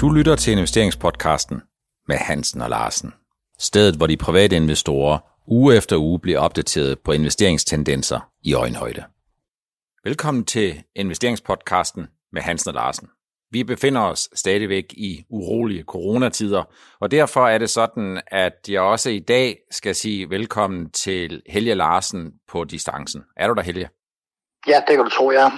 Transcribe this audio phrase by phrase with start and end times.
[0.00, 1.62] Du lytter til investeringspodcasten
[2.08, 3.12] med Hansen og Larsen.
[3.58, 9.04] Stedet, hvor de private investorer uge efter uge bliver opdateret på investeringstendenser i øjenhøjde.
[10.04, 13.08] Velkommen til investeringspodcasten med Hansen og Larsen.
[13.50, 16.64] Vi befinder os stadigvæk i urolige coronatider,
[17.00, 21.74] og derfor er det sådan, at jeg også i dag skal sige velkommen til Helge
[21.74, 23.22] Larsen på distancen.
[23.36, 23.88] Er du der, Helge?
[24.68, 25.50] Ja, det kan du tro, ja.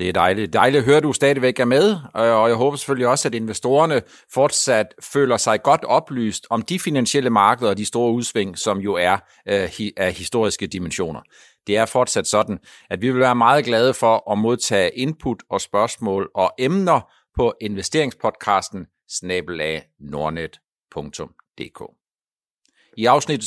[0.00, 0.52] Det er dejligt.
[0.52, 4.02] Dejligt at høre, at du stadigvæk er med, og jeg håber selvfølgelig også, at investorerne
[4.32, 8.94] fortsat føler sig godt oplyst om de finansielle markeder og de store udsving, som jo
[8.94, 9.12] er
[9.48, 11.20] øh, af historiske dimensioner.
[11.66, 12.58] Det er fortsat sådan,
[12.90, 17.54] at vi vil være meget glade for at modtage input og spørgsmål og emner på
[17.60, 21.82] investeringspodcasten snabelag nordnet.dk.
[22.96, 23.40] I afsnit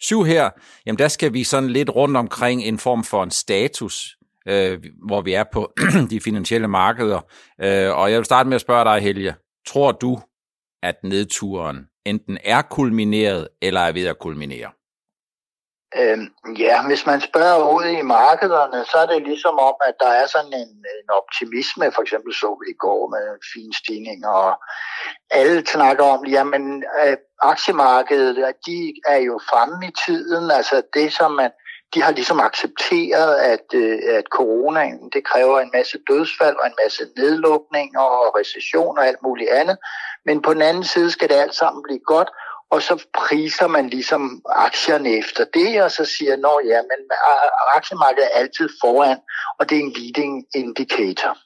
[0.00, 0.50] 7 her,
[0.86, 4.16] jamen der skal vi sådan lidt rundt omkring en form for en status
[4.48, 5.72] øh, hvor vi er på
[6.10, 7.20] de finansielle markeder.
[7.60, 9.34] Øh, og jeg vil starte med at spørge dig, Helge.
[9.66, 10.18] Tror du,
[10.82, 14.70] at nedturen enten er kulmineret eller er ved at kulminere?
[15.96, 20.12] Øhm, ja, hvis man spørger ud i markederne, så er det ligesom om, at der
[20.20, 24.54] er sådan en, en optimisme, for eksempel så vi i går med fine stigninger, og
[25.30, 31.32] alle snakker om, jamen øh, aktiemarkedet, de er jo fremme i tiden, altså det som
[31.32, 31.50] man,
[31.94, 36.78] de har ligesom accepteret, at, øh, at coronaen det kræver en masse dødsfald og en
[36.84, 39.76] masse nedlukninger og recession og alt muligt andet.
[40.26, 42.30] Men på den anden side skal det alt sammen blive godt,
[42.70, 47.00] og så priser man ligesom aktierne efter det, og så siger, nå ja, men
[47.76, 49.18] aktiemarkedet er altid foran,
[49.58, 51.38] og det er en leading indicator.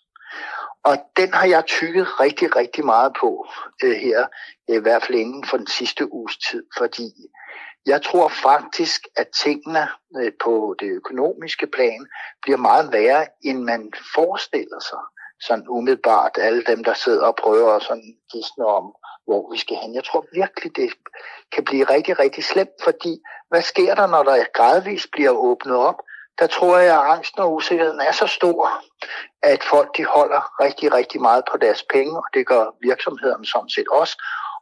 [0.85, 3.47] Og den har jeg tykket rigtig, rigtig meget på
[3.85, 4.27] øh, her,
[4.69, 7.11] i hvert fald inden for den sidste uges tid, fordi
[7.87, 12.07] jeg tror faktisk, at tingene øh, på det økonomiske plan
[12.43, 15.03] bliver meget værre, end man forestiller sig.
[15.41, 18.95] Sådan umiddelbart alle dem, der sidder og prøver at sådan gisne om,
[19.27, 19.95] hvor vi skal hen.
[19.95, 20.91] Jeg tror virkelig, det
[21.53, 25.99] kan blive rigtig, rigtig slemt, fordi hvad sker der, når der gradvist bliver åbnet op?
[26.39, 28.71] Der tror jeg, at angsten og usikkerheden er så stor,
[29.43, 33.69] at folk de holder rigtig, rigtig meget på deres penge, og det gør virksomhederne sådan
[33.69, 34.17] set også.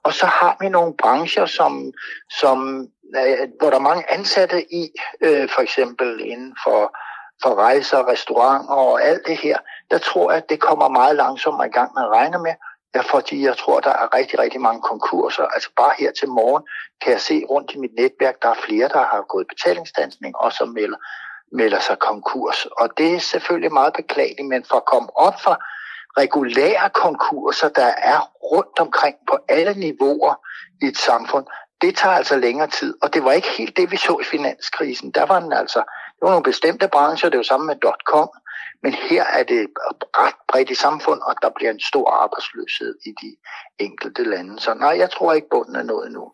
[0.05, 1.93] Og så har vi nogle brancher, som,
[2.31, 6.97] som Øh, hvor der er mange ansatte i, øh, for eksempel inden for,
[7.43, 9.59] for rejser, restauranter og alt det her,
[9.91, 12.55] der tror jeg, at det kommer meget langsomt i gang, man regner med.
[12.95, 15.45] Ja, fordi jeg tror, der er rigtig, rigtig mange konkurser.
[15.45, 16.63] Altså bare her til morgen
[17.03, 20.53] kan jeg se rundt i mit netværk, der er flere, der har gået betalingsdansning og
[20.53, 20.99] som melder,
[21.53, 22.67] melder sig konkurs.
[22.67, 25.63] Og det er selvfølgelig meget beklageligt, men for at komme op for
[26.19, 28.21] regulære konkurser, der er
[28.53, 30.35] rundt omkring på alle niveauer
[30.83, 31.47] i et samfund,
[31.83, 35.11] det tager altså længere tid, og det var ikke helt det, vi så i finanskrisen.
[35.11, 35.79] Der var den altså,
[36.15, 37.77] det var nogle bestemte brancher, det var sammen med
[38.13, 38.29] .com,
[38.83, 39.67] men her er det
[40.17, 43.37] ret bredt i samfund, og der bliver en stor arbejdsløshed i de
[43.85, 44.61] enkelte lande.
[44.61, 46.33] Så nej, jeg tror ikke, bunden er nået endnu.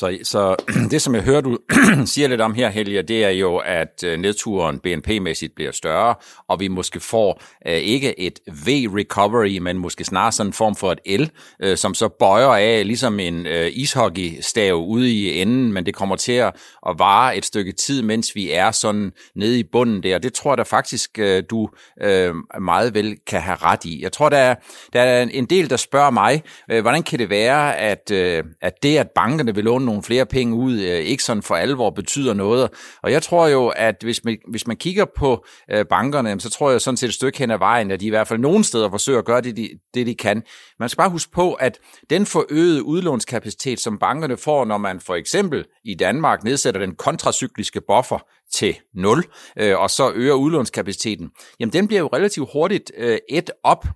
[0.00, 0.56] Så, så
[0.90, 1.58] det, som jeg hører, du
[2.12, 6.14] siger lidt om her, Helge, det er jo, at øh, nedturen BNP-mæssigt bliver større,
[6.48, 10.92] og vi måske får uh, ikke et V-recovery, men måske snarere sådan en form for
[10.92, 11.30] et L,
[11.66, 16.16] uh, som så bøjer af, ligesom en uh, ishockeystav ude i enden, men det kommer
[16.16, 16.56] til at,
[16.88, 20.18] at vare et stykke tid, mens vi er sådan nede i bunden der.
[20.18, 21.68] Det tror jeg da faktisk, uh, du
[22.06, 24.02] uh, meget vel kan have ret i.
[24.02, 24.54] Jeg tror, der er,
[24.92, 28.82] der er en del, der spørger mig, uh, hvordan kan det være, at, øh, at
[28.82, 32.34] det, at bankerne vil låne nogle flere penge ud, øh, ikke sådan for alvor betyder
[32.34, 32.70] noget.
[33.02, 36.70] Og jeg tror jo, at hvis man, hvis man kigger på øh, bankerne, så tror
[36.70, 38.90] jeg sådan set et stykke hen ad vejen, at de i hvert fald nogle steder
[38.90, 40.42] forsøger at gøre det, de, det, de kan.
[40.78, 41.78] Man skal bare huske på, at
[42.10, 47.80] den forøgede udlånskapacitet, som bankerne får, når man for eksempel i Danmark nedsætter den kontracykliske
[47.80, 48.18] buffer
[48.52, 49.24] til 0,
[49.58, 51.30] øh, og så øger udlånskapaciteten,
[51.60, 53.86] jamen den bliver jo relativt hurtigt øh, et op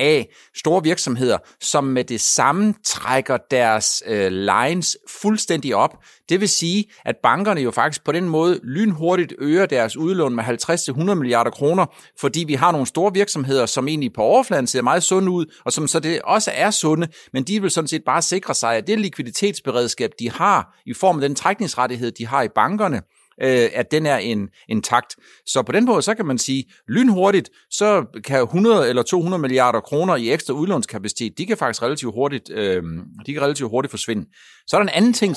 [0.00, 5.96] af store virksomheder, som med det samme trækker deres øh, lines fuldstændig op.
[6.28, 10.44] Det vil sige, at bankerne jo faktisk på den måde lynhurtigt øger deres udlån med
[10.44, 11.86] 50-100 milliarder kroner,
[12.20, 15.72] fordi vi har nogle store virksomheder, som egentlig på overfladen ser meget sunde ud, og
[15.72, 18.86] som så det også er sunde, men de vil sådan set bare sikre sig, at
[18.86, 23.02] det likviditetsberedskab, de har i form af den trækningsrettighed, de har i bankerne,
[23.42, 25.16] øh, at den er en intakt.
[25.46, 29.80] Så på den måde, så kan man sige, lynhurtigt, så kan 100 eller 200 milliarder
[29.80, 32.82] kroner i ekstra udlånskapacitet, de kan faktisk relativt hurtigt, øh,
[33.26, 34.26] de kan relativt hurtigt forsvinde.
[34.66, 35.36] Så er der en anden ting,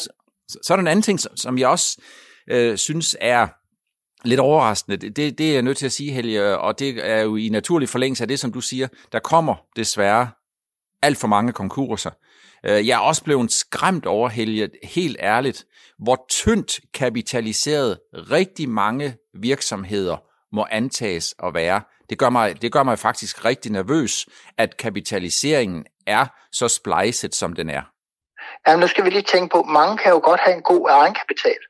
[0.49, 2.01] så er der en anden ting som jeg også
[2.49, 3.47] øh, synes er
[4.25, 4.97] lidt overraskende.
[4.97, 7.89] Det, det er jeg nødt til at sige, Helge, og det er jo i naturlig
[7.89, 8.87] forlængelse af det, som du siger.
[9.11, 10.29] Der kommer desværre
[11.01, 12.11] alt for mange konkurser.
[12.65, 15.65] Øh, jeg er også blevet skræmt over, Helge, helt ærligt,
[15.99, 20.17] hvor tyndt kapitaliseret rigtig mange virksomheder
[20.55, 21.81] må antages at være.
[22.09, 24.25] Det gør mig, det gør mig faktisk rigtig nervøs,
[24.57, 27.81] at kapitaliseringen er så splejset, som den er?
[28.67, 31.61] Ja, nu skal vi lige tænke på, mange kan jo godt have en god egenkapital.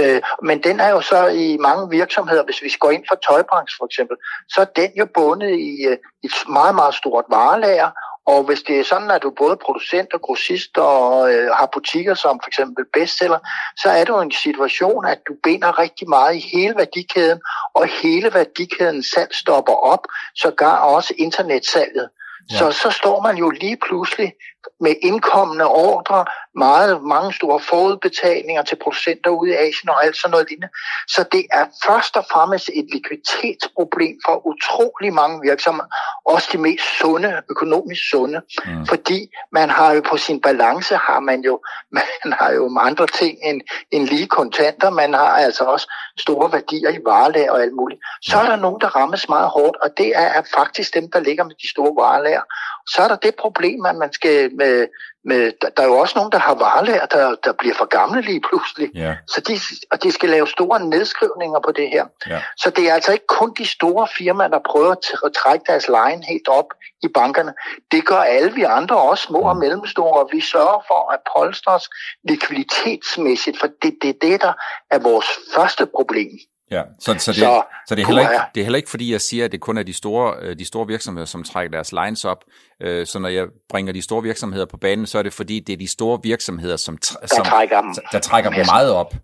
[0.00, 3.78] Øh, men den er jo så i mange virksomheder, hvis vi går ind for tøjbranchen
[3.78, 4.16] for eksempel,
[4.48, 7.90] så er den jo bundet i, øh, et meget, meget stort varelager,
[8.30, 12.14] og hvis det er sådan, at du både producent og grossist og øh, har butikker
[12.14, 13.38] som for eksempel bestseller,
[13.82, 17.40] så er det jo en situation, at du binder rigtig meget i hele værdikæden,
[17.74, 20.04] og hele værdikæden salg stopper op,
[20.34, 22.08] sågar også internetsalget.
[22.50, 22.56] Ja.
[22.58, 24.32] Så, så står man jo lige pludselig
[24.80, 26.24] med indkommende ordre,
[26.54, 30.68] meget, mange store forudbetalinger til producenter ude i Asien og alt sådan noget lignende.
[31.08, 35.88] Så det er først og fremmest et likviditetsproblem for utrolig mange virksomheder,
[36.24, 38.86] også de mest sunde, økonomisk sunde, mm.
[38.86, 41.60] fordi man har jo på sin balance, har man jo,
[41.96, 43.60] man har jo andre ting end,
[43.90, 48.00] end lige kontanter, man har altså også store værdier i varelag og alt muligt.
[48.22, 51.44] Så er der nogen, der rammes meget hårdt, og det er faktisk dem, der ligger
[51.44, 52.42] med de store varelager.
[52.86, 54.86] Så er der det problem, at man skal med,
[55.24, 58.40] med der er jo også nogen, der har varelager, der, der bliver for gamle lige
[58.48, 58.90] pludselig.
[58.94, 59.16] Ja.
[59.26, 59.54] Så de,
[59.90, 62.06] og de skal lave store nedskrivninger på det her.
[62.26, 62.42] Ja.
[62.56, 64.94] Så det er altså ikke kun de store firmaer, der prøver
[65.26, 66.66] at trække deres line helt op
[67.02, 67.52] i bankerne.
[67.92, 69.60] Det gør alle vi andre, også små og mm.
[69.60, 71.88] mellemstore, vi sørger for at polstre os
[72.28, 74.52] likviditetsmæssigt, for det, det er det, der
[74.90, 76.30] er vores første problem.
[76.70, 79.12] Ja, så, så, det, så, så det, er heller ikke, det er heller ikke fordi,
[79.12, 81.92] jeg siger, at det kun er de store, øh, de store virksomheder, som trækker deres
[81.92, 82.44] lines op.
[82.82, 85.72] Øh, så når jeg bringer de store virksomheder på banen, så er det fordi, det
[85.72, 89.14] er de store virksomheder, som, som der trækker dem, der trækker dem meget op.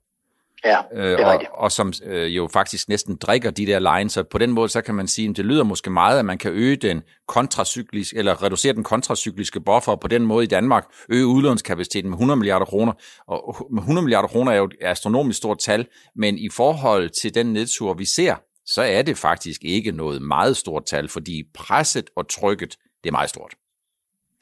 [0.64, 4.38] Ja, øh, og, og som øh, jo faktisk næsten drikker de der lines, så på
[4.38, 6.76] den måde, så kan man sige, at det lyder måske meget, at man kan øge
[6.76, 12.10] den kontracykliske, eller reducere den kontracykliske buffer, og på den måde i Danmark øge udlånskapaciteten
[12.10, 12.92] med 100 milliarder kroner.
[13.28, 15.86] Og 100 milliarder kroner er jo et astronomisk stort tal,
[16.16, 18.34] men i forhold til den nedtur, vi ser,
[18.66, 23.12] så er det faktisk ikke noget meget stort tal, fordi presset og trykket, det er
[23.12, 23.54] meget stort.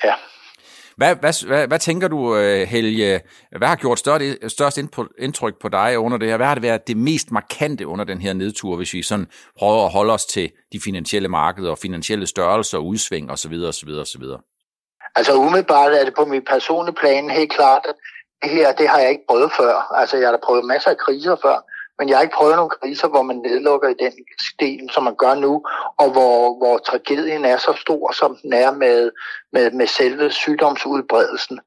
[0.04, 0.14] Ja,
[0.96, 3.20] hvad, hvad, hvad, hvad tænker du, øh, Helge?
[3.58, 4.78] Hvad har gjort størst, størst
[5.18, 6.36] indtryk på dig under det her?
[6.36, 9.26] Hvad har det været det mest markante under den her nedtur, hvis vi sådan
[9.58, 13.54] prøver at holde os til de finansielle markeder og finansielle størrelser, udsving osv.
[13.68, 13.88] osv.
[13.88, 14.22] osv.?
[15.16, 17.94] Altså umiddelbart er det på min personlige plan helt klart, at
[18.42, 19.94] det her, det har jeg ikke prøvet før.
[19.94, 21.56] Altså jeg har prøvet masser af kriser før,
[21.98, 24.12] men jeg har ikke prøvet nogle kriser, hvor man nedlukker i den
[24.50, 25.62] stil, som man gør nu,
[25.96, 29.10] og hvor, hvor tragedien er så stor, som den er med,
[29.52, 31.60] med, med selve sygdomsudbredelsen.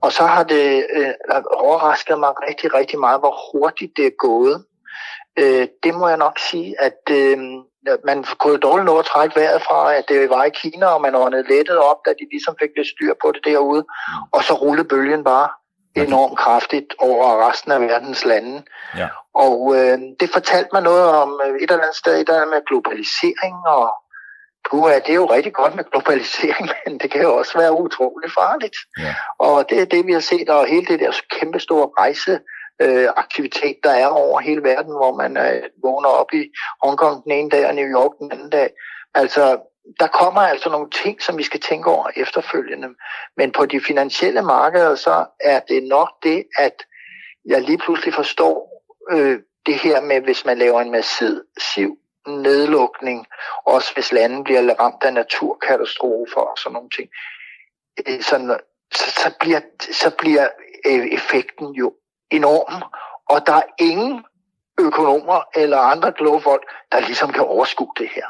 [0.00, 1.12] Og så har det øh,
[1.50, 4.64] overrasket mig rigtig, rigtig meget, hvor hurtigt det er gået.
[5.38, 7.38] Øh, det må jeg nok sige, at øh,
[8.04, 11.14] man kunne dårligt nå at trække vejret fra, at det var i Kina, og man
[11.14, 13.84] åndede lettet op, da de ligesom fik lidt styr på det derude.
[14.32, 15.48] Og så rullede bølgen bare
[15.96, 18.62] enormt kraftigt over resten af verdens lande.
[18.96, 19.08] Ja.
[19.34, 23.56] Og øh, det fortalte mig noget om øh, et eller andet sted, der med globalisering,
[23.66, 23.94] og
[24.70, 28.32] puha, det er jo rigtig godt med globalisering, men det kan jo også være utroligt
[28.40, 28.76] farligt.
[28.98, 29.14] Ja.
[29.38, 32.40] Og det er det, vi har set, og hele det der kæmpe store rejse,
[32.82, 36.42] øh, aktivitet, der er over hele verden, hvor man øh, vågner op i
[36.82, 38.70] Hongkong den ene dag og New York den anden dag.
[39.14, 39.58] Altså,
[40.00, 42.88] der kommer altså nogle ting, som vi skal tænke over efterfølgende.
[43.36, 46.82] Men på de finansielle markeder, så er det nok det, at
[47.44, 53.26] jeg lige pludselig forstår øh, det her med, hvis man laver en massiv nedlukning,
[53.66, 57.08] også hvis landet bliver ramt af naturkatastrofer og sådan nogle ting,
[58.08, 58.58] øh, sådan,
[58.94, 59.60] så, så bliver,
[59.92, 60.48] så bliver
[60.86, 61.94] øh, effekten jo
[62.30, 62.82] enorm,
[63.28, 64.24] og der er ingen
[64.80, 68.26] økonomer eller andre kloge folk, der ligesom kan overskue det her.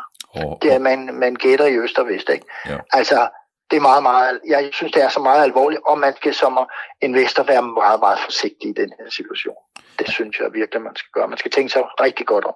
[0.63, 2.29] Det er, man, man gætter i øst og vest.
[2.29, 2.47] Ikke?
[2.67, 2.79] Ja.
[2.93, 3.29] Altså,
[3.71, 6.59] det er meget, meget, jeg synes, det er så meget alvorligt, og man skal som
[7.03, 9.55] investor være meget, meget forsigtig i den her situation.
[9.99, 11.29] Det synes jeg virkelig, man skal gøre.
[11.29, 12.55] Man skal tænke sig rigtig godt om.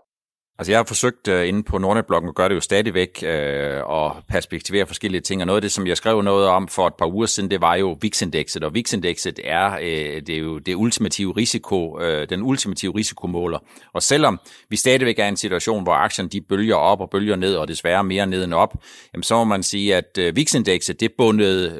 [0.61, 4.17] Altså jeg har forsøgt uh, inde på Nordnet-bloggen at gøre det jo stadigvæk uh, og
[4.29, 7.07] perspektivere forskellige ting, og noget af det, som jeg skrev noget om for et par
[7.07, 11.37] uger siden, det var jo VIX-indekset, og VIX-indekset er, uh, det er jo det ultimative
[11.37, 13.59] risiko, uh, den ultimative risikomåler.
[13.93, 17.37] Og selvom vi stadigvæk er i en situation, hvor aktierne de bølger op og bølger
[17.37, 18.75] ned, og desværre mere ned end op,
[19.15, 21.73] jamen så må man sige, at uh, VIX-indekset, det, bundet,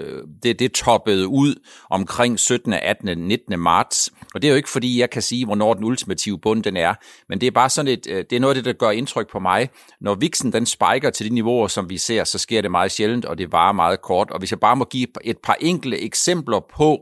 [0.43, 1.55] det, det toppede ud
[1.91, 3.61] omkring 17., 18., 19.
[3.61, 6.77] marts, og det er jo ikke fordi, jeg kan sige, hvornår den ultimative bund den
[6.77, 6.95] er,
[7.29, 9.39] men det er bare sådan et, det er noget af det, der gør indtryk på
[9.39, 9.69] mig.
[10.01, 13.25] Når viksen den spiker til de niveauer, som vi ser, så sker det meget sjældent,
[13.25, 14.31] og det varer meget kort.
[14.31, 16.99] Og hvis jeg bare må give et par enkle eksempler på,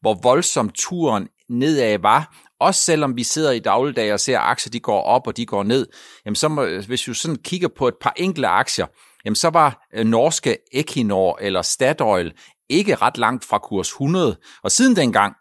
[0.00, 4.80] hvor voldsom turen nedad var, også selvom vi sidder i dagligdag og ser aktier, de
[4.80, 5.86] går op og de går ned,
[6.24, 8.86] jamen så må, hvis du sådan kigger på et par enkle aktier,
[9.24, 12.32] jamen så var øh, norske Equinor eller Statoil
[12.68, 14.36] ikke ret langt fra kurs 100.
[14.62, 15.34] Og siden dengang,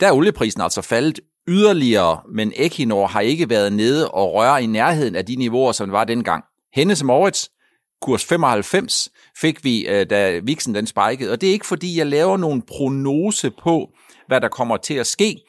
[0.00, 4.66] der er olieprisen altså faldet yderligere, men Equinor har ikke været nede og røre i
[4.66, 6.44] nærheden af de niveauer, som det var dengang.
[6.74, 7.48] Hennes Moritz,
[8.02, 9.08] kurs 95
[9.40, 11.32] fik vi, øh, da viksen den spikede.
[11.32, 13.90] Og det er ikke fordi, jeg laver nogen prognose på,
[14.26, 15.40] hvad der kommer til at ske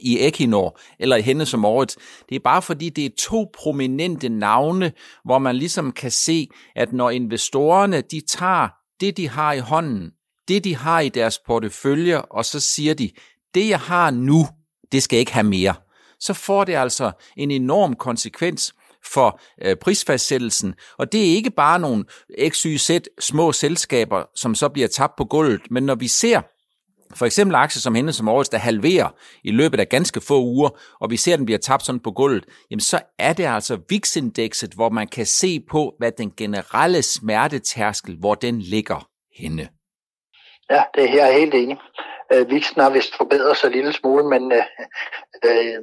[0.00, 1.96] i Equinor eller i Henne som året.
[2.28, 4.92] Det er bare fordi, det er to prominente navne,
[5.24, 8.68] hvor man ligesom kan se, at når investorerne de tager
[9.00, 10.10] det, de har i hånden,
[10.48, 13.10] det, de har i deres portefølje, og så siger de,
[13.54, 14.46] det jeg har nu,
[14.92, 15.74] det skal ikke have mere.
[16.20, 18.74] Så får det altså en enorm konsekvens
[19.12, 20.74] for øh, prisfastsættelsen.
[20.98, 22.04] Og det er ikke bare nogle
[22.48, 26.40] XYZ små selskaber, som så bliver tabt på gulvet, men når vi ser
[27.14, 29.08] for eksempel aktier som hende som årets, der halverer
[29.44, 30.68] i løbet af ganske få uger,
[31.00, 33.78] og vi ser, at den bliver tabt sådan på gulvet, jamen så er det altså
[33.88, 39.08] VIX-indekset, hvor man kan se på, hvad den generelle smertetærskel, hvor den ligger
[39.40, 39.68] henne.
[40.70, 41.76] Ja, det er jeg helt enig.
[42.32, 44.64] Øh, VIX'en har vist forbedret sig en lille smule, men øh,
[45.44, 45.82] øh,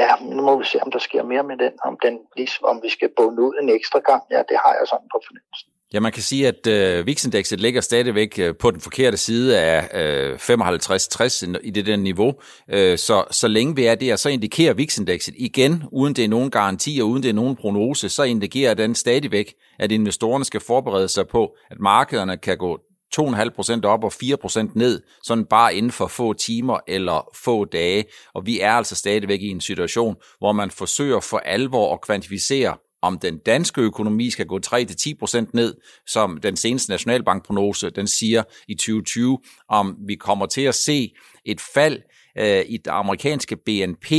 [0.00, 2.80] ja, nu må vi se, om der sker mere med den, om, den, ligesom, om
[2.82, 4.22] vi skal bunde ud en ekstra gang.
[4.30, 5.70] Ja, det har jeg sådan på fornemmelsen.
[5.92, 9.88] Ja, man kan sige, at øh, VIX-indekset ligger stadigvæk øh, på den forkerte side af
[9.94, 12.34] øh, 55-60 i det der niveau.
[12.70, 16.50] Øh, så, så længe vi er der, så indikerer VIX-indekset igen, uden det er nogen
[16.50, 21.08] garanti og uden det er nogen prognose, så indikerer den stadigvæk, at investorerne skal forberede
[21.08, 22.80] sig på, at markederne kan gå
[23.20, 28.04] 2,5% op og 4% ned, sådan bare inden for få timer eller få dage.
[28.34, 32.76] Og vi er altså stadigvæk i en situation, hvor man forsøger for alvor at kvantificere,
[33.02, 35.74] om den danske økonomi skal gå 3-10% ned,
[36.06, 41.12] som den seneste nationalbankprognose, den siger i 2020, om vi kommer til at se
[41.44, 42.02] et fald
[42.38, 44.12] øh, i det amerikanske BNP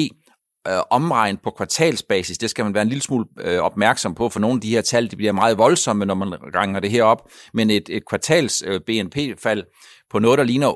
[0.68, 4.40] øh, omregnet på kvartalsbasis, det skal man være en lille smule øh, opmærksom på, for
[4.40, 7.30] nogle af de her tal de bliver meget voldsomme, når man ranger det her op,
[7.54, 9.64] men et, et kvartals øh, BNP-fald
[10.10, 10.70] på noget, der ligner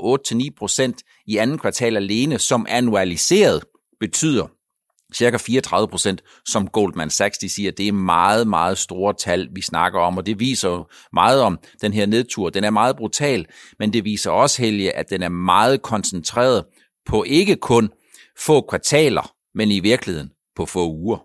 [0.94, 3.64] 8-9% i anden kvartal alene, som annualiseret
[4.00, 4.48] betyder
[5.14, 9.62] cirka 34 procent, som Goldman Sachs de siger, det er meget, meget store tal, vi
[9.62, 12.50] snakker om, og det viser jo meget om den her nedtur.
[12.50, 13.46] Den er meget brutal,
[13.80, 16.66] men det viser også, Helge, at den er meget koncentreret
[17.06, 17.90] på ikke kun
[18.46, 21.18] få kvartaler, men i virkeligheden på få uger.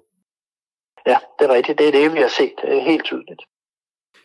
[1.07, 1.79] Ja, det er rigtigt.
[1.79, 3.43] Det er det, vi har set er helt tydeligt.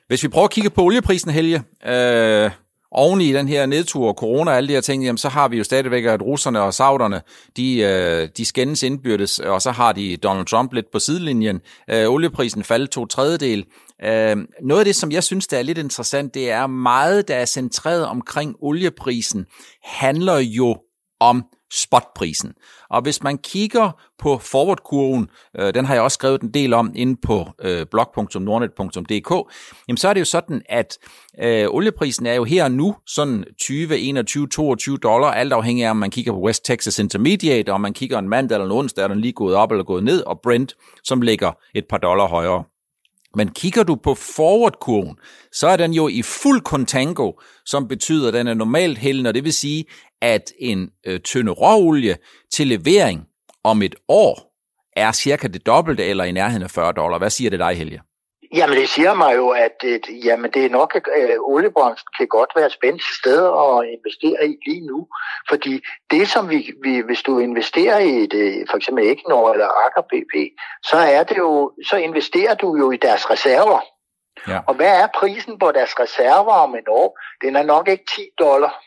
[0.08, 2.51] Hvis vi prøver at kigge på olieprisen, Helge, øh,
[2.91, 5.48] oven i den her nedtur og corona og alle de her ting, jamen, så har
[5.48, 7.22] vi jo stadigvæk, at russerne og sauderne,
[7.58, 11.62] de, øh, de skændes indbyrdes, og så har de Donald Trump lidt på sidelinjen.
[11.89, 13.65] Øh, olieprisen faldt to tredjedel.
[14.03, 17.36] Øh, noget af det, som jeg synes, der er lidt interessant, det er meget, der
[17.36, 19.46] er centreret omkring olieprisen,
[19.84, 20.77] handler jo
[21.20, 22.54] om spotprisen.
[22.90, 26.92] Og hvis man kigger på forwardkurven, øh, den har jeg også skrevet en del om
[26.96, 29.54] inde på øh, blog.nordnet.dk,
[29.88, 30.98] jamen så er det jo sådan, at
[31.40, 35.98] øh, olieprisen er jo her nu sådan 20, 21, 22 dollar, alt afhængig af, om
[35.98, 39.04] man kigger på West Texas Intermediate, og om man kigger en mandag eller en onsdag,
[39.04, 42.28] er den lige gået op eller gået ned, og Brent, som ligger et par dollar
[42.28, 42.63] højere.
[43.36, 45.16] Men kigger du på forward-kurven,
[45.52, 47.32] så er den jo i fuld contango,
[47.66, 49.86] som betyder, at den er normalt hældende, og det vil sige,
[50.22, 52.18] at en øh, tynde råolie
[52.54, 53.28] til levering
[53.64, 54.52] om et år
[54.96, 57.18] er cirka det dobbelte eller i nærheden af 40 dollar.
[57.18, 58.02] Hvad siger det dig, Helge?
[58.53, 62.27] Jamen det siger mig jo, at et, jamen, det er nok, at øh, oliebranchen kan
[62.27, 65.08] godt være et spændende sted at investere i lige nu.
[65.50, 65.81] Fordi
[66.12, 70.01] det, som vi, vi hvis du investerer i et, øh, for eksempel Equinor eller Aker
[70.01, 70.34] BP,
[70.84, 73.79] så, er det jo, så investerer du jo i deres reserver.
[74.48, 74.60] Ja.
[74.67, 77.20] Og hvad er prisen på deres reserver om et år?
[77.41, 78.84] Den er nok ikke 10 dollar.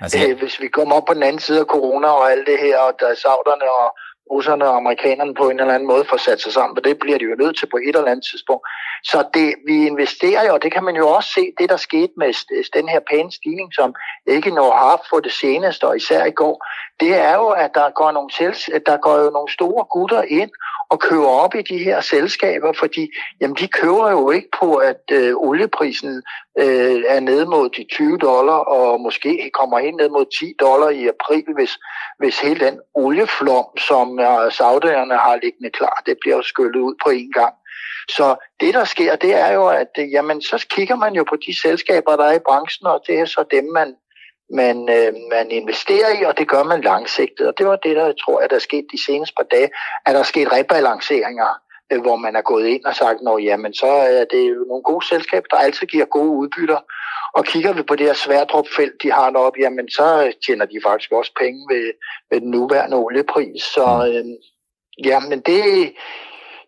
[0.00, 0.34] Altså, ja.
[0.34, 2.92] Hvis vi kommer op på den anden side af corona og alt det her, og
[3.00, 3.88] der er sauderne og
[4.30, 7.18] russerne og amerikanerne på en eller anden måde får sat sig sammen, for det bliver
[7.18, 8.64] de jo nødt til på et eller andet tidspunkt.
[9.04, 12.12] Så det, vi investerer jo, og det kan man jo også se, det der skete
[12.16, 12.30] med
[12.78, 13.94] den her pæne stigning, som
[14.26, 16.66] ikke når har for det seneste, og især i går,
[17.00, 18.30] det er jo, at der går nogle,
[18.86, 20.50] der går jo nogle store gutter ind
[20.90, 23.08] og køber op i de her selskaber, fordi
[23.40, 26.22] jamen, de køber jo ikke på, at øh, olieprisen
[26.58, 30.88] øh, er ned mod de 20 dollar, og måske kommer helt ned mod 10 dollar
[30.88, 31.78] i april, hvis,
[32.18, 36.94] hvis hele den olieflom, som øh, saudierne har liggende klar, det bliver jo skyllet ud
[37.04, 37.54] på en gang.
[38.10, 41.36] Så det, der sker, det er jo, at øh, jamen, så kigger man jo på
[41.46, 43.94] de selskaber, der er i branchen, og det er så dem, man,
[44.50, 47.48] man, øh, man investerer i, og det gør man langsigtet.
[47.48, 49.70] Og det var det, der tror jeg, der er sket de seneste par dage,
[50.06, 51.50] at der er sket rebalanceringer,
[51.92, 54.82] øh, hvor man er gået ind og sagt, at jamen, så er det jo nogle
[54.82, 56.80] gode selskaber, der altid giver gode udbytter.
[57.34, 61.12] Og kigger vi på det her sværdrupfelt, de har deroppe, jamen så tjener de faktisk
[61.12, 61.92] også penge ved,
[62.30, 63.62] ved den nuværende oliepris.
[63.62, 64.24] Så øh,
[65.04, 65.92] jamen det,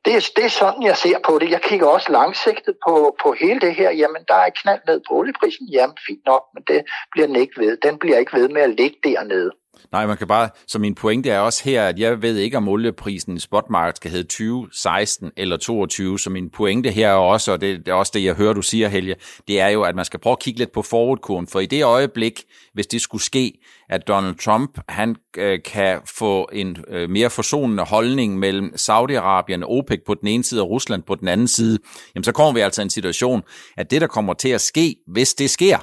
[0.09, 1.51] det, er, det er sådan, jeg ser på det.
[1.51, 3.91] Jeg kigger også langsigtet på, på hele det her.
[3.91, 5.67] Jamen, der er knald ned på olieprisen.
[5.77, 6.81] Jamen, fint nok, men det
[7.13, 7.77] bliver den ikke ved.
[7.77, 9.51] Den bliver ikke ved med at ligge dernede.
[9.93, 12.69] Nej, man kan bare, så min pointe er også her, at jeg ved ikke, om
[12.69, 17.53] olieprisen i spotmarkedet skal hedde 20, 16 eller 22, så min pointe her er også,
[17.53, 19.15] og det, det er også det, jeg hører, du siger, Helge,
[19.49, 21.85] det er jo, at man skal prøve at kigge lidt på forwardkurven, for i det
[21.85, 22.43] øjeblik,
[22.75, 23.53] hvis det skulle ske,
[23.91, 29.71] at Donald Trump, han øh, kan få en øh, mere forsonende holdning mellem Saudi-Arabien og
[29.71, 31.79] OPEC på den ene side og Rusland på den anden side,
[32.15, 33.43] jamen så kommer vi altså i en situation,
[33.77, 35.79] at det, der kommer til at ske, hvis det sker,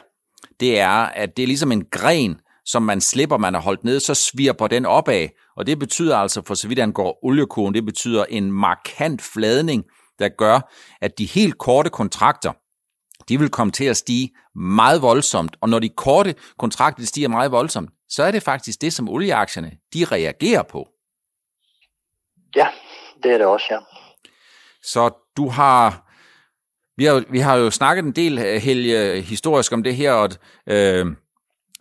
[0.59, 2.35] det er, at det er ligesom en gren,
[2.65, 5.27] som man slipper, man har holdt ned, så svirper den opad.
[5.55, 9.83] Og det betyder altså, for så vidt angår oliekurven, det betyder en markant fladning,
[10.19, 12.53] der gør, at de helt korte kontrakter,
[13.29, 15.57] de vil komme til at stige meget voldsomt.
[15.61, 19.71] Og når de korte kontrakter stiger meget voldsomt, så er det faktisk det, som olieaktierne,
[19.93, 20.87] de reagerer på.
[22.55, 22.67] Ja,
[23.23, 23.79] det er det også, ja.
[24.81, 26.05] Så du har
[26.97, 30.29] vi har, vi har jo snakket en del, Helge, historisk om det her, og
[30.69, 31.05] øh,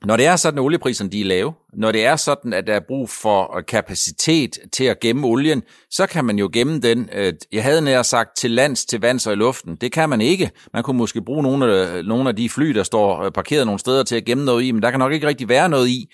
[0.04, 2.74] når det er sådan, at oliepriserne de er lave, når det er sådan, at der
[2.74, 7.08] er brug for øh, kapacitet til at gemme olien, så kan man jo gemme den,
[7.12, 9.76] øh, jeg havde nær sagt, til lands, til vands og i luften.
[9.76, 10.50] Det kan man ikke.
[10.72, 13.78] Man kunne måske bruge nogle af, nogle af de fly, der står øh, parkeret nogle
[13.78, 16.10] steder til at gemme noget i, men der kan nok ikke rigtig være noget i.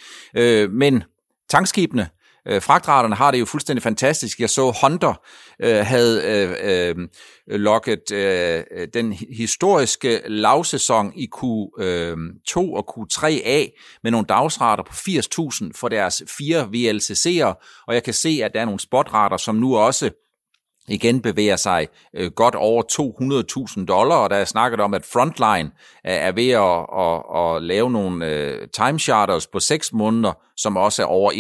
[0.71, 1.03] Men
[1.49, 2.09] tankskibene,
[2.49, 4.41] Øh, fragtraterne har det jo fuldstændig fantastisk.
[4.41, 5.13] Jeg så Honda
[5.63, 7.09] øh, havde øh, øh,
[7.61, 12.17] lokket øh, den historiske lavsæson i Q2 øh,
[12.57, 18.41] og Q3A med nogle dagsrater på 80.000 for deres fire VLCC'er, og jeg kan se,
[18.45, 20.11] at der er nogle spotrater, som nu også
[20.91, 22.83] igen bevæger sig øh, godt over
[23.79, 25.71] 200.000 dollar, og der er snakket om, at Frontline
[26.05, 31.07] er ved at, at, at lave nogle øh, timecharters på 6 måneder, som også er
[31.07, 31.31] over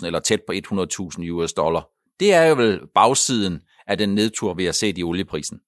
[0.00, 1.88] 100.000 eller tæt på 100.000 US dollar.
[2.20, 5.60] Det er jo vel bagsiden af den nedtur, vi har set i olieprisen.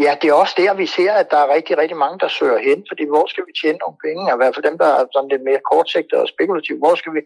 [0.00, 2.58] Ja, det er også der, vi ser, at der er rigtig, rigtig mange, der søger
[2.58, 4.22] hen, fordi hvor skal vi tjene nogle penge?
[4.34, 6.78] I hvert fald dem, der er sådan lidt mere kortsigtet og spekulativt.
[6.78, 7.20] Hvor skal vi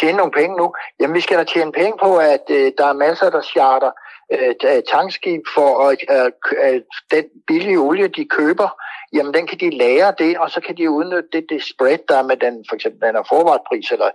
[0.00, 0.66] tjene nogle penge nu?
[1.00, 4.07] Jamen, vi skal da tjene penge på, at øh, der er masser, der charter øh,
[4.32, 6.32] Øh, tankskib for at øh,
[6.64, 6.80] øh,
[7.10, 8.68] den billige olie, de køber,
[9.12, 12.18] jamen den kan de lære det, og så kan de udnytte det, det spread, der
[12.18, 14.10] er med den, for eksempel den her forvartpris, eller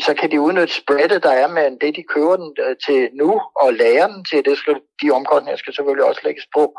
[0.00, 3.40] så kan de udnytte spreadet, der er med det, de køber den øh, til nu,
[3.54, 6.74] og lære den til, det skal, de omkostninger skal selvfølgelig også lægges på,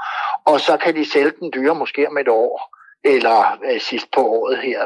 [0.45, 4.21] og så kan de sælge den dyre måske om et år, eller øh, sidst på
[4.27, 4.81] året her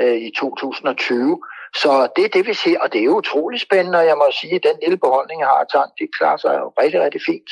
[0.00, 1.42] øh, i 2020.
[1.82, 4.54] Så det er det, vi ser, og det er utrolig spændende, og jeg må sige,
[4.54, 7.50] at den lille beholdning, jeg har af det klarer sig jo rigtig, rigtig fint.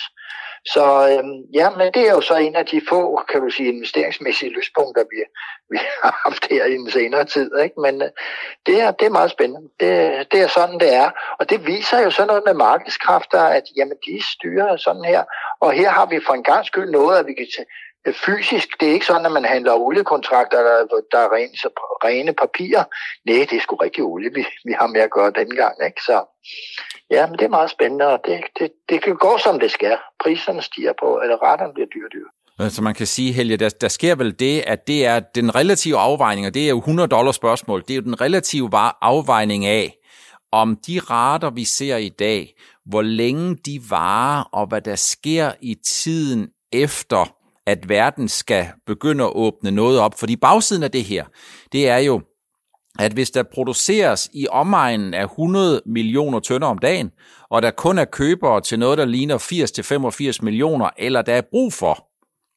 [0.67, 3.69] Så øhm, ja, men det er jo så en af de få, kan du sige,
[3.69, 5.19] investeringsmæssige lyspunkter, vi,
[5.71, 7.51] vi har haft her i den senere tid.
[7.65, 7.81] Ikke?
[7.81, 8.09] Men øh,
[8.67, 9.69] det, er, det er meget spændende.
[9.81, 11.11] Det, det er sådan, det er.
[11.39, 15.25] Og det viser jo sådan noget med markedskræfter, at jamen, de styrer sådan her.
[15.61, 17.47] Og her har vi for en gang skyld noget, at vi kan
[18.13, 18.69] fysisk.
[18.81, 21.69] Det er ikke sådan, at man handler oliekontrakter, der, der er rene, så,
[22.05, 22.85] rene papirer.
[23.27, 25.75] Nej, det er sgu rigtig olie, vi, vi har med at gøre dengang.
[25.87, 26.03] Ikke?
[26.03, 26.25] Så
[27.11, 29.97] ja, men det er meget spændende, og det, det, det kan gå, som det skal.
[30.23, 32.31] Priserne stiger på, eller retterne bliver dyre dyre.
[32.57, 35.55] Så altså, man kan sige, Helge, der, der sker vel det, at det er den
[35.55, 38.71] relative afvejning, og det er jo 100 dollars spørgsmål, det er jo den relative
[39.03, 39.97] afvejning af,
[40.53, 42.55] om de rater, vi ser i dag,
[42.87, 47.35] hvor længe de varer, og hvad der sker i tiden efter
[47.67, 50.19] at verden skal begynde at åbne noget op.
[50.19, 51.25] Fordi bagsiden af det her,
[51.73, 52.21] det er jo,
[52.99, 57.11] at hvis der produceres i omegnen af 100 millioner tønder om dagen,
[57.51, 59.39] og der kun er købere til noget, der ligner
[60.39, 62.07] 80-85 millioner, eller der er brug for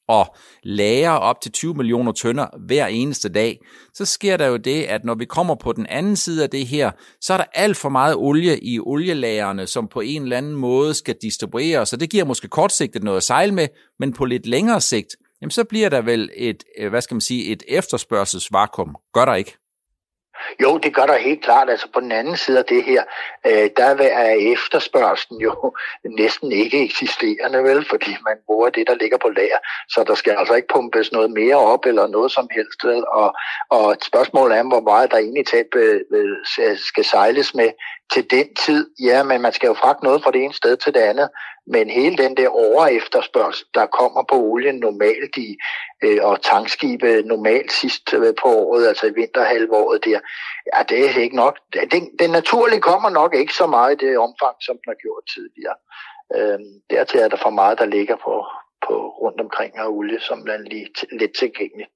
[0.07, 3.59] og lager op til 20 millioner tønder hver eneste dag,
[3.93, 6.67] så sker der jo det, at når vi kommer på den anden side af det
[6.67, 6.91] her,
[7.21, 10.93] så er der alt for meget olie i olielagerne, som på en eller anden måde
[10.93, 13.67] skal distribueres, så det giver måske kortsigtet noget at sejle med,
[13.99, 17.21] men på lidt længere sigt, jamen så bliver der vel et, øh, hvad skal man
[17.21, 18.95] sige, et efterspørgselsvakuum.
[19.13, 19.57] Gør der ikke?
[20.61, 21.69] Jo, det gør der helt klart.
[21.69, 23.03] Altså på den anden side af det her,
[23.45, 25.75] øh, der er efterspørgselen jo
[26.21, 27.85] næsten ikke eksisterende, vel?
[27.89, 29.57] Fordi man bruger det, der ligger på lager.
[29.89, 32.83] Så der skal altså ikke pumpes noget mere op eller noget som helst.
[32.83, 33.03] Vel?
[33.07, 33.33] Og,
[33.69, 37.69] og et spørgsmål er, hvor meget der egentlig tab, øh, øh, skal sejles med
[38.13, 38.89] til den tid.
[38.99, 41.29] Ja, men man skal jo fragte noget fra det ene sted til det andet.
[41.67, 45.57] Men hele den der overefterspørgsel, der kommer på olien normalt i,
[46.03, 50.19] øh, og tankskibe normalt sidst øh, på året, altså i vinterhalvåret der,
[50.73, 51.57] ja, det er ikke nok.
[51.91, 55.23] Den, den naturlige kommer nok ikke så meget i det omfang, som den har gjort
[55.35, 55.77] tidligere.
[56.35, 58.45] Øh, dertil er der for meget, der ligger på,
[58.87, 61.87] på rundt omkring af olie, som er lige lidt tilgængelig.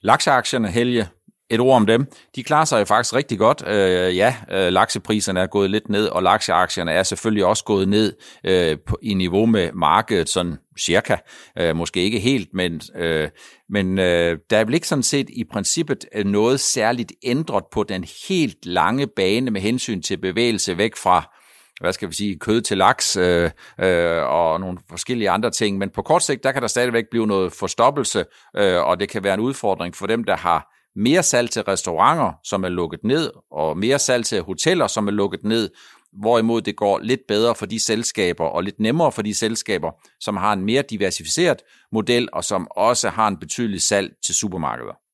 [0.00, 1.08] Lakseaktierne, Helge,
[1.50, 2.06] et ord om dem.
[2.36, 3.62] De klarer sig jo faktisk rigtig godt.
[3.66, 8.12] Øh, ja, øh, laksepriserne er gået lidt ned, og lakseaktierne er selvfølgelig også gået ned
[8.44, 11.16] øh, på, i niveau med markedet, sådan cirka.
[11.58, 13.28] Øh, måske ikke helt, men, øh,
[13.68, 17.82] men øh, der er vel ikke sådan set i princippet øh, noget særligt ændret på
[17.82, 21.32] den helt lange bane med hensyn til bevægelse væk fra
[21.80, 25.78] hvad skal vi sige, kød til laks øh, øh, og nogle forskellige andre ting.
[25.78, 28.24] Men på kort sigt, der kan der stadigvæk blive noget forstoppelse,
[28.56, 32.32] øh, og det kan være en udfordring for dem, der har mere salg til restauranter,
[32.44, 35.70] som er lukket ned, og mere salg til hoteller, som er lukket ned,
[36.12, 40.36] hvorimod det går lidt bedre for de selskaber, og lidt nemmere for de selskaber, som
[40.36, 45.05] har en mere diversificeret model, og som også har en betydelig salg til supermarkeder.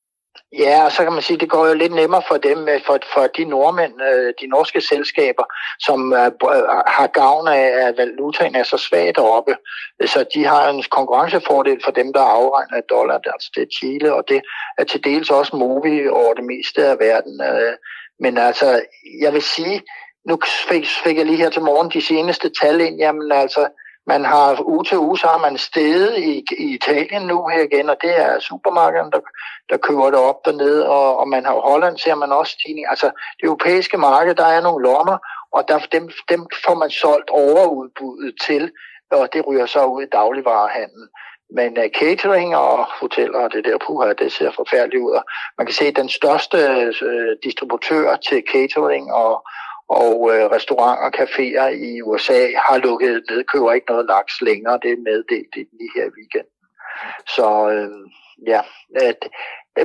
[0.57, 2.81] Ja, og så kan man sige, at det går jo lidt nemmere for dem, øh,
[2.85, 5.43] for, for de nordmænd, øh, de norske selskaber,
[5.79, 6.31] som øh,
[6.87, 9.55] har gavn af, at valutaen er så svag deroppe.
[10.05, 14.23] Så de har en konkurrencefordel for dem, der afregner dollar, altså det er Chile, og
[14.27, 14.41] det
[14.77, 17.41] er til dels også Movi over det meste af verden.
[18.19, 18.81] Men altså,
[19.21, 19.81] jeg vil sige,
[20.29, 23.67] nu fik, fik jeg lige her til morgen de seneste tal ind, jamen altså,
[24.07, 27.89] man har uge til uge, så har man steget i, i Italien nu her igen,
[27.89, 29.19] og det er supermarkederne, der,
[29.69, 32.85] der kører det op dernede, og, og man har Holland, ser man også stigning.
[32.89, 33.05] Altså
[33.39, 35.17] det europæiske marked, der er nogle lommer,
[35.51, 38.71] og der, dem, dem får man solgt overudbuddet til,
[39.11, 41.07] og det ryger så ud i dagligvarehandlen.
[41.55, 45.11] Men uh, catering og hoteller og det der puha, det ser forfærdeligt ud.
[45.11, 45.23] Og
[45.57, 46.57] man kan se, at den største
[47.07, 49.43] uh, distributør til catering og,
[49.87, 54.79] og øh, restauranter og caféer i USA har lukket ned, køber ikke noget laks længere.
[54.83, 56.41] Det er meddelt lige her i.
[57.35, 58.09] Så øh,
[58.47, 58.61] ja,
[58.95, 59.29] at,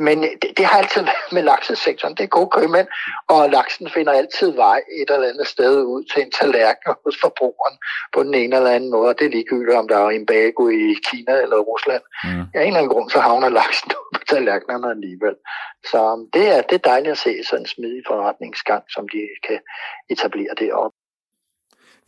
[0.01, 2.15] men det, det har altid været med laksesektoren.
[2.15, 2.89] Det er gode købmænd,
[3.29, 7.77] og laksen finder altid vej et eller andet sted ud til en tallerken hos forbrugeren
[8.15, 9.15] på den ene eller anden måde.
[9.15, 12.03] Det er ligegyldigt, om der er en bago i Kina eller Rusland.
[12.25, 12.45] Mm.
[12.55, 15.37] Ja, en eller anden grund, så havner laksen på tallerkenerne alligevel.
[15.91, 19.59] Så det er, det er dejligt at se sådan en smidig forretningsgang, som de kan
[20.11, 20.97] etablere deroppe.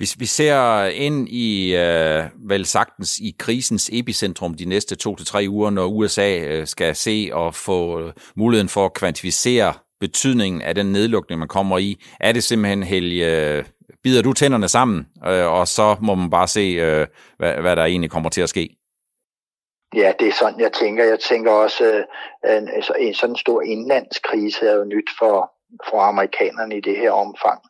[0.01, 5.27] Hvis vi ser ind i, øh, vel sagtens, i krisens epicentrum de næste to til
[5.27, 10.63] tre uger, når USA øh, skal se og få øh, muligheden for at kvantificere betydningen
[10.63, 13.65] af den nedlukning, man kommer i, er det simpelthen, Helge, øh,
[14.03, 17.07] bider du tænderne sammen, øh, og så må man bare se, øh,
[17.39, 18.69] hvad, hvad der egentlig kommer til at ske?
[19.95, 21.05] Ja, det er sådan, jeg tænker.
[21.05, 21.85] Jeg tænker også,
[22.45, 25.53] øh, en, altså, en sådan stor indlandskrise er jo nyt for,
[25.91, 27.61] for amerikanerne i det her omfang.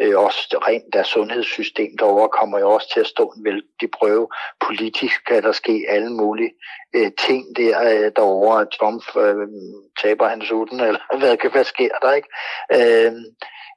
[0.00, 4.28] Øh, også rent deres sundhedssystem derovre kommer jo også til at stå en vældig prøve.
[4.66, 6.52] Politisk kan der ske alle mulige
[6.94, 8.66] øh, ting der øh, derovre.
[8.66, 9.48] Trump øh,
[10.02, 12.28] taber hans uden, eller hvad, hvad sker der, ikke?
[12.76, 13.12] Øh,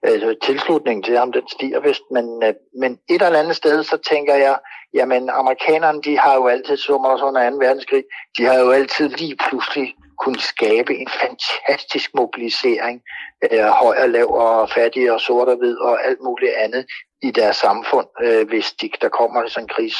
[0.05, 3.97] øh, tilslutningen til ham, den stiger vist, men, øh, men et eller andet sted, så
[3.97, 4.57] tænker jeg,
[4.93, 7.57] jamen amerikanerne, de har jo altid, som også under 2.
[7.57, 8.03] verdenskrig,
[8.37, 13.01] de har jo altid lige pludselig kunne skabe en fantastisk mobilisering
[13.41, 16.85] af høj og lav og fattige og sort og hvid og alt muligt andet
[17.21, 19.95] i deres samfund, øh, hvis de, der kommer sådan en kris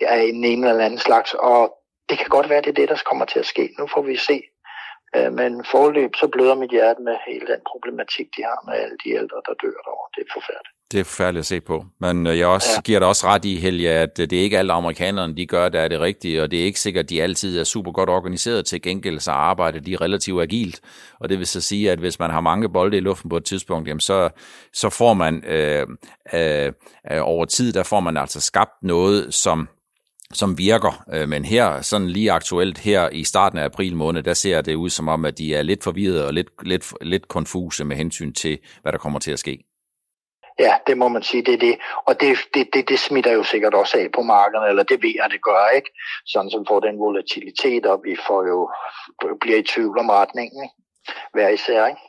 [0.00, 1.34] af en eller anden slags.
[1.34, 1.74] Og
[2.08, 3.74] det kan godt være, det er det, der kommer til at ske.
[3.78, 4.42] Nu får vi se.
[5.16, 8.96] Øh, men forløb, så bløder mit hjerte med hele den problematik, de har med alle
[9.04, 10.08] de ældre, der dør derovre.
[10.14, 10.74] Det er forfærdeligt.
[10.92, 11.84] Det er forfærdeligt at se på.
[12.00, 12.80] Men øh, jeg også, ja.
[12.80, 15.80] giver dig også ret i, Helge, at det er ikke alle amerikanerne, de gør, der
[15.80, 18.66] er det rigtige, og det er ikke sikkert, at de altid er super godt organiseret.
[18.66, 20.80] Til gengæld så arbejder de relativt agilt,
[21.20, 23.44] og det vil så sige, at hvis man har mange bolde i luften på et
[23.44, 24.28] tidspunkt, jamen så,
[24.72, 25.86] så får man øh,
[26.34, 26.72] øh,
[27.20, 29.68] over tid, der får man altså skabt noget, som
[30.34, 31.04] som virker.
[31.12, 34.74] Øh, men her, sådan lige aktuelt her i starten af april måned, der ser det
[34.74, 38.32] ud som om, at de er lidt forvirrede og lidt, lidt, lidt konfuse med hensyn
[38.32, 39.64] til, hvad der kommer til at ske.
[40.58, 41.76] Ja, det må man sige, det er det.
[42.06, 45.12] Og det, det, det, det smitter jo sikkert også af på markederne, eller det ved
[45.20, 45.90] jeg, det gør, ikke?
[46.26, 48.70] Sådan som får den volatilitet, og vi får jo,
[49.40, 50.70] bliver i tvivl om retningen,
[51.32, 52.00] hver især, ikke?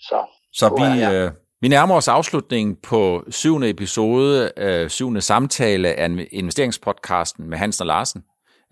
[0.00, 0.18] Så,
[0.52, 7.50] så vi, øh, vi nærmer os afslutningen på syvende episode, øh, syvende samtale af investeringspodcasten
[7.50, 8.22] med Hansen og Larsen.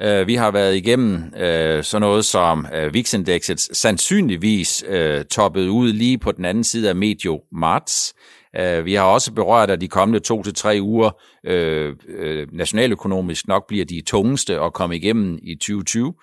[0.02, 5.92] Øh, vi har været igennem øh, sådan noget som øh, VIX-indekset sandsynligvis øh, toppet ud
[5.92, 8.14] lige på den anden side af medio marts.
[8.58, 11.10] Øh, vi har også berørt, at de kommende to til tre uger
[11.46, 16.14] øh, øh, nationaløkonomisk nok bliver de tungeste at komme igennem i 2020.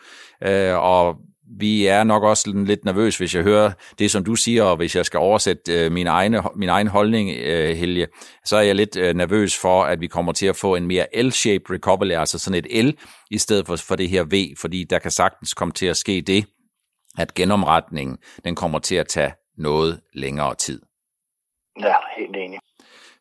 [0.43, 1.15] Øh, og
[1.60, 4.96] vi er nok også lidt nervøs, hvis jeg hører det, som du siger, og hvis
[4.96, 8.08] jeg skal oversætte øh, min, egne, min egen holdning, øh, Helge,
[8.46, 11.06] så er jeg lidt øh, nervøs for, at vi kommer til at få en mere
[11.15, 12.89] L-shaped recovery, altså sådan et L,
[13.32, 16.22] i stedet for, for det her V, fordi der kan sagtens komme til at ske
[16.22, 16.46] det,
[17.17, 20.82] at genomretningen, den kommer til at tage noget længere tid.
[21.80, 22.60] Ja, helt enig.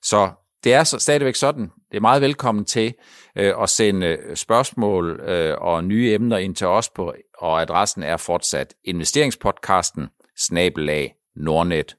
[0.03, 0.31] Så
[0.65, 1.71] det er så, stadigvæk sådan.
[1.91, 2.95] Det er meget velkommen til
[3.37, 8.03] øh, at sende øh, spørgsmål øh, og nye emner ind til os på, og adressen
[8.03, 11.97] er fortsat investeringspodcasten snabelag nordnet.dk.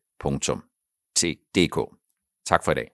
[2.46, 2.90] Tak for i dag.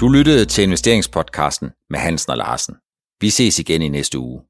[0.00, 2.74] Du lyttede til investeringspodcasten med Hansen og Larsen.
[3.20, 4.49] Vi ses igen i næste uge.